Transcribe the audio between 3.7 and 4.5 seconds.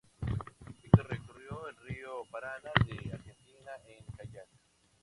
en kayak.